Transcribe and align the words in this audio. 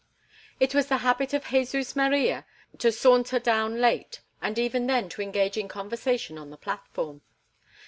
It 0.59 0.73
was 0.73 0.87
the 0.87 0.97
habit 1.05 1.31
of 1.31 1.45
Jesus 1.49 1.95
Maria 1.95 2.43
to 2.79 2.91
saunter 2.91 3.37
down 3.37 3.79
late, 3.79 4.21
and 4.41 4.57
even 4.57 4.87
then 4.87 5.09
to 5.09 5.21
engage 5.21 5.57
in 5.57 5.67
conversation 5.67 6.39
on 6.39 6.49
the 6.49 6.57
platform. 6.57 7.21